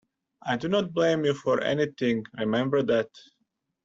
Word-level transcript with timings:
I 0.41 0.57
do 0.57 0.67
not 0.67 0.93
blame 0.93 1.25
you 1.25 1.35
for 1.35 1.61
anything; 1.63 2.23
remember 2.39 2.81
that. 2.81 3.07